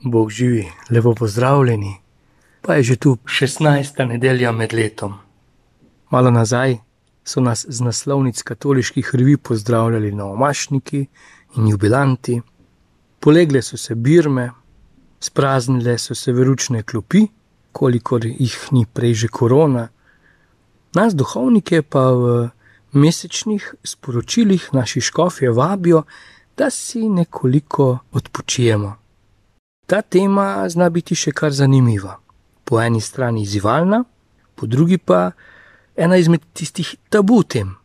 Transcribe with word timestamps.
Bog 0.00 0.30
živi, 0.30 0.68
lepo 0.90 1.14
pozdravljeni. 1.14 1.96
Pa 2.62 2.74
je 2.74 2.82
že 2.82 2.96
tu 2.96 3.16
16. 3.24 4.06
nedelja 4.08 4.52
med 4.52 4.72
letom. 4.72 5.14
Malo 6.10 6.30
nazaj 6.30 6.76
so 7.24 7.40
nas 7.40 7.66
z 7.68 7.80
naslovnic 7.80 8.42
katoliških 8.42 9.10
revi 9.12 9.36
pozdravljali 9.36 10.12
novomašniki 10.12 11.06
in 11.56 11.68
jubilanti, 11.68 12.40
polegle 13.20 13.62
so 13.62 13.76
se 13.76 13.94
birme, 13.94 14.50
spraznile 15.20 15.98
so 15.98 16.14
se 16.14 16.32
veručne 16.32 16.82
klopi, 16.82 17.26
kolikor 17.72 18.26
jih 18.26 18.58
ni 18.72 18.86
prej 18.92 19.14
že 19.14 19.28
korona. 19.28 19.88
Nas, 20.94 21.14
duhovnike, 21.14 21.82
pa 21.82 22.10
v 22.12 22.48
mesečnih 22.92 23.74
sporočilih 23.84 24.68
naši 24.72 25.00
škofje 25.00 25.50
vabijo, 25.50 26.02
da 26.56 26.70
si 26.70 27.08
nekoliko 27.08 27.98
odpočijemo. 28.12 29.05
Ta 29.86 30.02
tema 30.02 30.68
zna 30.68 30.90
biti 30.90 31.14
še 31.14 31.32
kar 31.32 31.54
zanimiva. 31.54 32.16
Po 32.66 32.80
eni 32.82 33.00
strani 33.00 33.42
izzivalna, 33.46 34.02
po 34.54 34.66
drugi 34.66 34.98
pa 34.98 35.30
ena 35.96 36.16
izmed 36.16 36.42
tistih 36.52 36.96
tabu 37.08 37.42
tem. 37.42 37.76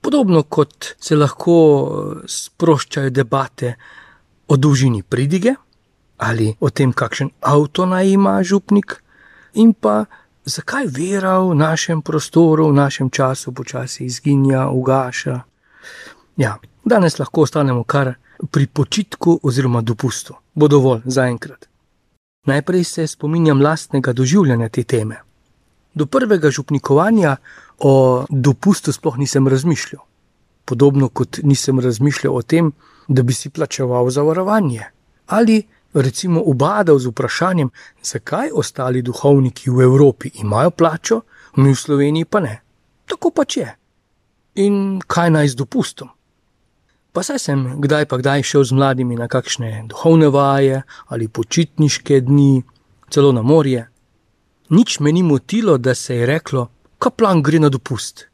Podobno 0.00 0.42
kot 0.42 0.94
se 1.00 1.16
lahko 1.16 1.54
sproščajo 2.26 3.10
debate 3.10 3.74
o 4.48 4.56
dolžini 4.56 5.02
pridige 5.02 5.54
ali 6.18 6.50
o 6.60 6.70
tem, 6.70 6.92
kakšen 6.92 7.30
avto 7.46 7.86
naj 7.86 8.08
ima 8.10 8.40
župnik, 8.42 8.96
in 9.54 9.70
pa 9.72 10.04
zakaj 10.44 10.88
vera 10.90 11.38
v 11.38 11.54
našem 11.54 12.02
prostoru, 12.02 12.68
v 12.72 12.74
našem 12.74 13.10
času 13.10 13.52
počasi 13.54 14.04
izginja, 14.04 14.66
ugaša. 14.66 15.36
Ja, 16.36 16.56
danes 16.84 17.18
lahko 17.18 17.46
ostanemo 17.46 17.84
kar 17.84 18.16
pri 18.50 18.66
počitku 18.66 19.40
oziroma 19.42 19.80
dopustu. 19.80 20.34
Bo 20.54 20.68
dovolj 20.68 21.00
za 21.04 21.26
enkrat. 21.26 21.68
Najprej 22.46 22.84
se 22.84 23.06
spominjam 23.06 23.62
lastnega 23.62 24.12
doživljanja 24.12 24.68
te 24.68 24.82
teme. 24.84 25.16
Do 25.94 26.06
prvega 26.06 26.50
župnikovanja 26.50 27.36
o 27.78 28.24
dopustu 28.30 28.92
sploh 28.92 29.18
nisem 29.18 29.48
razmišljal. 29.48 30.02
Podobno 30.64 31.08
kot 31.08 31.38
nisem 31.42 31.80
razmišljal 31.80 32.36
o 32.36 32.42
tem, 32.42 32.72
da 33.08 33.22
bi 33.22 33.34
si 33.34 33.50
plačeval 33.50 34.10
zavarovanje. 34.10 34.84
Ali 35.26 35.62
recimo 35.94 36.42
ubadal 36.44 36.98
z 36.98 37.08
vprašanjem, 37.08 37.70
zakaj 38.02 38.50
ostali 38.54 39.02
duhovniki 39.02 39.70
v 39.70 39.82
Evropi 39.82 40.30
imajo 40.34 40.70
plačo, 40.70 41.20
mi 41.56 41.72
v 41.72 41.76
Sloveniji 41.76 42.24
pa 42.24 42.40
ne. 42.40 42.60
Tako 43.06 43.30
pač 43.30 43.56
je. 43.56 43.68
In 44.54 45.00
kaj 45.06 45.30
naj 45.30 45.48
z 45.48 45.54
dopustom? 45.54 46.08
Pa 47.12 47.22
saj 47.22 47.38
sem 47.38 47.62
kdaj 47.80 48.04
pa 48.06 48.18
kdaj 48.20 48.42
šel 48.42 48.64
z 48.64 48.76
mladimi 48.76 49.16
na 49.16 49.28
kakšne 49.28 49.88
duhovne 49.88 50.28
vaje 50.28 50.82
ali 51.08 51.28
počitniške 51.28 52.20
dni, 52.20 52.62
celo 53.10 53.32
na 53.32 53.42
morje. 53.42 53.88
Nič 54.68 55.00
me 55.00 55.12
ni 55.12 55.22
motilo, 55.22 55.78
da 55.78 55.94
se 55.94 56.16
je 56.16 56.26
reklo, 56.26 56.68
kaplan 56.98 57.42
gre 57.42 57.58
na 57.58 57.68
dopust. 57.72 58.26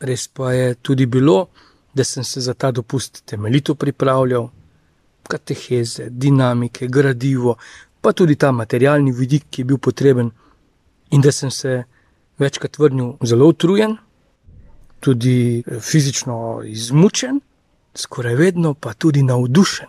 Res 0.00 0.28
pa 0.28 0.52
je 0.52 0.74
tudi 0.74 1.06
bilo, 1.06 1.48
da 1.94 2.04
sem 2.04 2.24
se 2.24 2.40
za 2.40 2.54
ta 2.54 2.70
dopust 2.70 3.24
temeljito 3.26 3.74
pripravljal, 3.74 4.48
kateheze, 5.28 6.06
dinamike, 6.10 6.86
gradivo, 6.86 7.56
pa 8.00 8.12
tudi 8.12 8.36
ta 8.36 8.52
materialni 8.52 9.12
vidik, 9.12 9.50
ki 9.50 9.62
je 9.62 9.66
bil 9.66 9.78
potreben, 9.78 10.30
in 11.10 11.20
da 11.20 11.32
sem 11.32 11.50
se 11.50 11.82
večkrat 12.38 12.78
vrnil 12.78 13.16
zelo 13.26 13.48
utrujen, 13.50 13.96
tudi 15.00 15.64
fizično 15.80 16.62
izmučen 16.64 17.40
skoraj 17.94 18.34
vedno 18.34 18.74
pa 18.74 18.92
tudi 18.94 19.22
navdušen. 19.22 19.86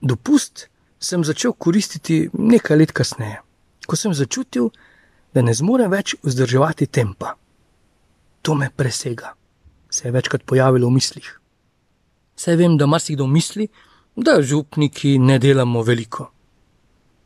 Dopust 0.00 0.68
sem 0.98 1.24
začel 1.24 1.52
koristiti 1.52 2.28
nekaj 2.32 2.76
let 2.76 2.92
kasneje, 2.92 3.40
ko 3.86 3.96
sem 3.96 4.14
začutil, 4.14 4.70
da 5.34 5.42
ne 5.42 5.54
zmorem 5.54 5.90
več 5.90 6.14
vzdrževati 6.22 6.86
tempa. 6.86 7.34
To 8.42 8.54
me 8.54 8.70
presega, 8.76 9.34
se 9.90 10.08
je 10.08 10.12
večkrat 10.12 10.42
pojavilo 10.46 10.88
v 10.88 10.98
mislih. 10.98 11.28
Saj 12.36 12.56
vem, 12.56 12.76
da 12.78 12.86
marsikdo 12.86 13.26
misli, 13.26 13.68
da 14.16 14.42
župniki 14.42 15.18
ne 15.18 15.38
delamo 15.38 15.82
veliko. 15.82 16.30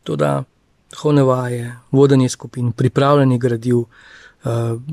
Toda 0.05 0.45
honevaje, 1.01 1.73
vodenje 1.91 2.29
skupin, 2.29 2.73
pripravljanje 2.73 3.39
gradiv, 3.39 3.79
eh, 3.81 4.49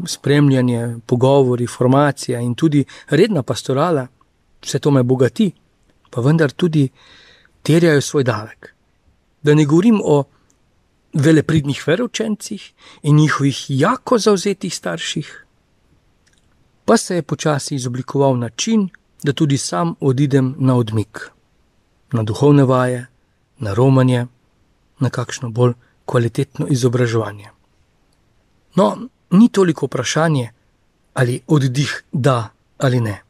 spremljanje, 0.07 0.97
pogovori, 1.05 1.67
formacija 1.67 2.39
in 2.39 2.55
tudi 2.55 2.85
redna 3.09 3.43
pastorala 3.43 4.07
vse 4.65 4.79
to 4.79 4.91
me 4.91 5.03
bogati, 5.03 5.51
pa 6.09 6.21
vendar 6.21 6.51
tudi 6.51 6.89
terjajo 7.63 8.01
svoj 8.01 8.23
davek. 8.23 8.73
Da 9.43 9.55
ne 9.55 9.65
govorim 9.65 10.01
o 10.03 10.23
velepridnih 11.13 11.83
verovčencih 11.87 12.73
in 13.03 13.15
njihovih 13.15 13.65
jako 13.69 14.17
zauzetih 14.17 14.75
starših, 14.75 15.45
pa 16.85 16.97
se 16.97 17.15
je 17.15 17.21
počasi 17.21 17.75
izoblikoval 17.75 18.37
način, 18.39 18.89
da 19.23 19.33
tudi 19.33 19.57
sam 19.57 19.95
odidem 19.99 20.55
na 20.57 20.75
odmik, 20.75 21.29
na 22.11 22.23
duhovne 22.23 22.63
vaje, 22.63 23.07
na 23.57 23.73
romanje, 23.73 24.25
na 24.99 25.09
kakšno 25.09 25.49
bolj 25.49 25.73
kvalitetno 26.05 26.67
izobraževanje. 26.69 27.49
No, 28.75 28.97
ni 29.31 29.49
toliko 29.49 29.85
vprašanje, 29.85 30.51
ali 31.13 31.41
oddih 31.47 32.03
da 32.11 32.49
ali 32.77 32.99
ne. 33.01 33.22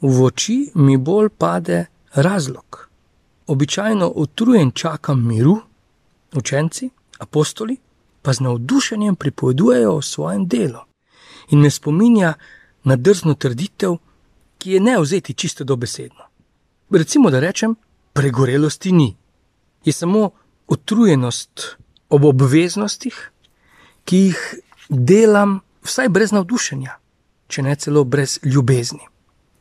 V 0.00 0.24
oči 0.24 0.70
mi 0.74 0.96
bolj 0.96 1.28
pade 1.28 1.86
razlog. 2.14 2.88
Običajno 3.46 4.12
utrujen 4.14 4.70
čakam 4.70 5.26
miru, 5.26 5.58
učenci, 6.34 6.90
apostoli 7.18 7.76
pa 8.22 8.32
z 8.32 8.40
navdušenjem 8.40 9.16
pripovedujejo 9.16 9.94
o 9.96 10.02
svojem 10.02 10.46
delu 10.48 10.78
in 11.50 11.60
me 11.60 11.70
spominja 11.70 12.34
na 12.84 12.96
drzno 12.96 13.34
trditev, 13.34 13.96
ki 14.58 14.70
je 14.70 14.80
ne 14.80 14.98
vzeti 15.00 15.34
čisto 15.34 15.64
dobesedno. 15.64 16.24
Recimo, 16.90 17.30
da 17.30 17.40
rečem, 17.40 17.74
pregorelosti 18.12 18.92
ni, 18.92 19.16
je 19.84 19.92
samo 19.92 20.30
utrujenost 20.68 21.76
ob 22.08 22.24
obveznostih, 22.24 23.30
ki 24.04 24.16
jih 24.16 24.54
delam 24.88 25.60
vsaj 25.84 26.08
brez 26.08 26.32
navdušenja, 26.32 26.98
če 27.48 27.62
ne 27.62 27.76
celo 27.76 28.04
brez 28.04 28.38
ljubezni. 28.42 29.06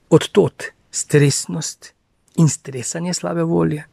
Odtot 0.10 0.64
stresnost 0.92 1.94
in 2.36 2.50
stresanje 2.50 3.14
slabe 3.14 3.44
volje, 3.44 3.84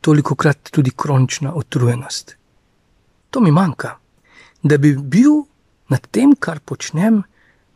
toliko 0.00 0.34
krat 0.34 0.70
tudi 0.70 0.90
kronična 0.96 1.54
utrujenost. 1.54 2.36
To 3.30 3.40
mi 3.40 3.50
manjka, 3.50 3.96
da 4.62 4.78
bi 4.78 4.96
bil 4.96 5.42
nad 5.88 6.06
tem, 6.10 6.34
kar 6.38 6.60
počnem, 6.60 7.22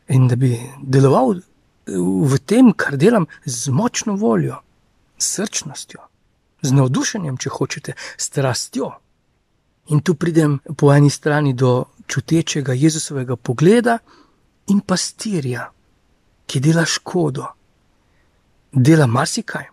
in 0.08 0.28
da 0.28 0.36
bi 0.36 0.56
deloval 0.82 1.40
v 2.28 2.38
tem, 2.44 2.72
kar 2.72 2.96
delam, 2.96 3.26
z 3.44 3.72
močno 3.72 4.14
voljo, 4.16 4.60
srčnostjo, 5.18 6.04
z 6.62 6.72
navdušenjem, 6.72 7.36
če 7.36 7.50
hočete, 7.52 7.94
strastjo. 8.16 8.92
In 9.88 10.00
tu 10.04 10.14
pridem 10.14 10.58
po 10.76 10.92
eni 10.92 11.10
strani 11.10 11.54
do 11.56 11.88
čutečega 12.06 12.76
Jezusovega 12.76 13.36
pogleda 13.36 13.98
in 14.68 14.80
pastirja 14.80 15.70
ki 16.48 16.60
dela 16.64 16.84
škodo, 16.88 17.44
dela 18.72 19.06
marsikaj, 19.06 19.68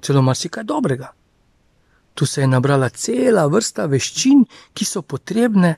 celo 0.00 0.22
marsikaj 0.22 0.64
dobrega. 0.64 1.12
Tu 2.14 2.26
se 2.26 2.40
je 2.40 2.48
nabrala 2.48 2.88
cela 2.88 3.44
vrsta 3.52 3.84
veščin, 3.86 4.46
ki 4.72 4.84
so 4.88 5.02
potrebne, 5.02 5.76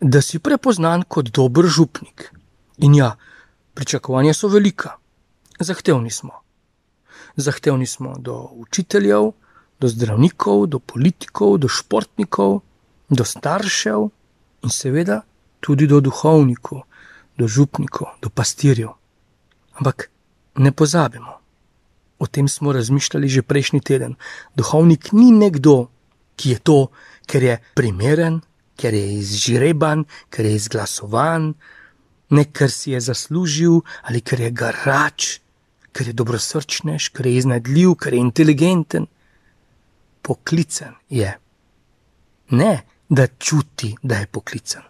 da 0.00 0.22
si 0.24 0.40
prepoznan 0.40 1.04
kot 1.08 1.28
dober 1.28 1.68
župnik. 1.68 2.30
In 2.84 2.96
ja, 2.96 3.14
pričakovanja 3.74 4.34
so 4.34 4.48
velika, 4.48 4.96
zahtevni 5.60 6.10
smo. 6.10 6.40
Zahtevni 7.36 7.86
smo 7.86 8.16
do 8.18 8.48
učiteljev, 8.64 9.32
do 9.80 9.88
zdravnikov, 9.88 10.66
do 10.66 10.78
politikov, 10.78 11.58
do 11.58 11.68
športnikov, 11.68 12.60
do 13.10 13.24
staršev 13.24 14.08
in 14.64 14.70
seveda 14.70 15.22
tudi 15.60 15.86
do 15.86 16.00
duhovnikov, 16.00 16.84
do 17.36 17.48
župnikov, 17.48 18.16
do 18.22 18.28
pastirjev. 18.30 18.94
Ampak 19.74 20.10
ne 20.56 20.72
pozabimo, 20.72 21.40
o 22.18 22.26
tem 22.26 22.48
smo 22.48 22.72
razmišljali 22.72 23.28
že 23.28 23.42
prejšnji 23.42 23.80
teden. 23.80 24.14
Duhovnik 24.56 25.12
ni 25.12 25.30
nekdo, 25.30 25.90
ki 26.36 26.50
je 26.50 26.58
to, 26.58 26.78
ker 27.26 27.42
je 27.42 27.54
primeren, 27.74 28.40
ker 28.76 28.94
je 28.94 29.18
izžreban, 29.18 30.04
ker 30.30 30.46
je 30.46 30.54
izglasovan, 30.54 31.54
ne 32.30 32.44
ker 32.44 32.70
si 32.70 32.94
je 32.94 33.00
zaslužil 33.00 33.82
ali 34.02 34.20
ker 34.20 34.40
je 34.40 34.50
garač, 34.50 35.38
ker 35.94 36.10
je 36.10 36.14
dobrosrčnež, 36.14 37.10
ker 37.14 37.26
je 37.26 37.38
iznadljiv, 37.38 37.94
ker 37.98 38.14
je 38.14 38.20
inteligenten. 38.20 39.06
Poklican 40.22 40.96
je. 41.10 41.30
Ne, 42.50 42.74
da 43.08 43.26
čuti, 43.26 43.94
da 44.02 44.22
je 44.22 44.26
poklican. 44.26 44.82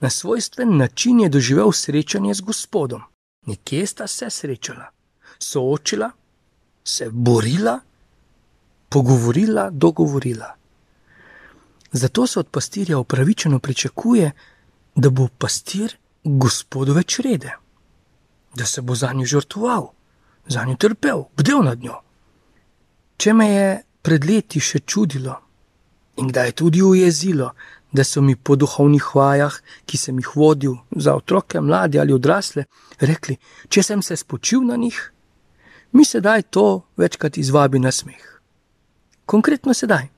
Na 0.00 0.10
svojstven 0.10 0.76
način 0.76 1.20
je 1.20 1.28
doživel 1.28 1.72
srečanje 1.72 2.34
z 2.34 2.40
Gospodom. 2.40 3.02
Nekje 3.46 3.86
sta 3.86 4.06
se 4.06 4.30
srečala, 4.30 4.90
soočila, 5.38 6.10
se 6.84 7.10
borila, 7.10 7.80
pogovorila, 8.88 9.70
dogovorila. 9.70 10.54
Zato 11.92 12.26
se 12.26 12.38
od 12.40 12.48
pastirja 12.48 12.98
upravičeno 12.98 13.58
pričakuje, 13.58 14.32
da 14.94 15.10
bo 15.10 15.28
pastir 15.38 15.96
gospodove 16.24 17.02
črede, 17.02 17.52
da 18.54 18.66
se 18.66 18.80
bo 18.80 18.94
za 18.94 19.12
njo 19.12 19.26
žrtvoval, 19.26 19.90
za 20.46 20.64
njo 20.64 20.76
trpel, 20.76 21.24
bdel 21.36 21.62
nad 21.62 21.82
njo. 21.82 22.00
Če 23.16 23.32
me 23.32 23.48
je 23.48 23.82
pred 24.02 24.24
leti 24.24 24.60
še 24.60 24.78
čudilo 24.78 25.36
in 26.16 26.28
kdaj 26.28 26.52
tudi 26.52 26.82
ujezilo, 26.82 27.50
da 27.94 28.04
so 28.04 28.22
mi 28.22 28.34
po 28.36 28.56
duhovnih 28.56 29.14
vajah, 29.14 29.54
ki 29.86 29.96
sem 29.96 30.18
jih 30.18 30.32
vodil 30.36 30.74
za 30.90 31.14
otroke, 31.14 31.60
mlade 31.60 32.00
ali 32.00 32.12
odrasle, 32.12 32.64
rekli, 32.98 33.36
če 33.68 33.82
sem 33.82 34.02
se 34.02 34.16
spočil 34.16 34.66
na 34.66 34.76
njih, 34.76 34.98
mi 35.92 36.04
sedaj 36.04 36.42
to 36.50 36.82
večkrat 36.96 37.38
izvabi 37.38 37.78
na 37.78 37.92
smeh. 37.92 38.24
Konkretno 39.26 39.74
sedaj, 39.74 40.08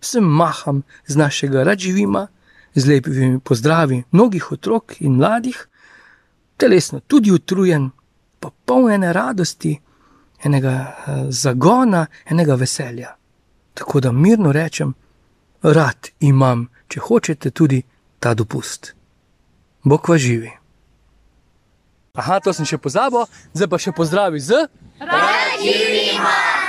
sem 0.00 0.24
maham 0.24 0.82
z 1.06 1.16
našega 1.16 1.62
radživima, 1.62 2.26
z 2.74 2.86
lepimi 2.86 3.38
pozdravi 3.40 4.02
mnogih 4.10 4.52
otrok 4.52 4.98
in 5.00 5.14
mladih, 5.16 5.68
telesno 6.56 7.00
tudi 7.00 7.30
utrujen, 7.30 7.90
pa 8.40 8.50
polnjene 8.66 9.12
radosti, 9.12 9.76
enega 10.42 10.74
uh, 10.74 11.30
zagona, 11.30 12.06
enega 12.26 12.54
veselja. 12.54 13.14
Tako 13.74 14.00
da 14.00 14.12
mirno 14.12 14.52
rečem, 14.52 14.94
rad 15.62 16.10
imam, 16.20 16.66
če 16.88 17.00
hočete, 17.00 17.50
tudi 17.50 17.82
ta 18.20 18.34
dopust. 18.34 18.94
Bog 19.84 20.08
va 20.08 20.18
živi. 20.18 20.50
Aha, 22.14 22.40
to 22.44 22.52
sem 22.52 22.68
še 22.68 22.78
pozabil, 22.78 23.24
zdaj 23.56 23.70
pa 23.72 23.80
še 23.80 23.94
pozdravi 23.96 24.42
z. 24.42 24.66
Rad 25.00 25.62
živimo! 25.62 26.61